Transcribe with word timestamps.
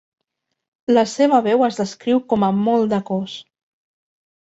La 0.97 1.01
seva 1.11 1.41
veu 1.47 1.61
es 1.67 1.77
descriu 1.81 2.21
com 2.33 2.45
amb 2.47 2.63
molt 2.71 2.89
de 2.95 3.01
cos. 3.11 3.37